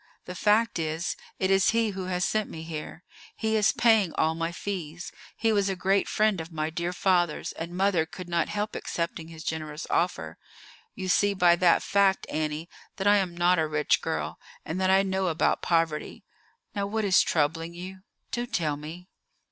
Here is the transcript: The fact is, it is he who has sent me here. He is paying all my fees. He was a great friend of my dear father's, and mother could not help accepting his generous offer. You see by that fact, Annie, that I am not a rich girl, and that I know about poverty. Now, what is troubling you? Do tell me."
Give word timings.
The 0.25 0.33
fact 0.33 0.79
is, 0.79 1.15
it 1.37 1.51
is 1.51 1.69
he 1.77 1.91
who 1.91 2.05
has 2.05 2.25
sent 2.25 2.49
me 2.49 2.63
here. 2.63 3.03
He 3.35 3.55
is 3.55 3.71
paying 3.71 4.13
all 4.15 4.33
my 4.33 4.51
fees. 4.51 5.11
He 5.37 5.51
was 5.53 5.69
a 5.69 5.75
great 5.75 6.09
friend 6.09 6.41
of 6.41 6.51
my 6.51 6.71
dear 6.71 6.91
father's, 6.91 7.51
and 7.51 7.77
mother 7.77 8.07
could 8.07 8.27
not 8.27 8.49
help 8.49 8.75
accepting 8.75 9.27
his 9.27 9.43
generous 9.43 9.85
offer. 9.91 10.39
You 10.95 11.07
see 11.07 11.35
by 11.35 11.55
that 11.57 11.83
fact, 11.83 12.25
Annie, 12.31 12.67
that 12.95 13.05
I 13.05 13.17
am 13.17 13.37
not 13.37 13.59
a 13.59 13.67
rich 13.67 14.01
girl, 14.01 14.39
and 14.65 14.81
that 14.81 14.89
I 14.89 15.03
know 15.03 15.27
about 15.27 15.61
poverty. 15.61 16.23
Now, 16.73 16.87
what 16.87 17.05
is 17.05 17.21
troubling 17.21 17.75
you? 17.75 17.99
Do 18.31 18.47
tell 18.47 18.77
me." 18.77 19.07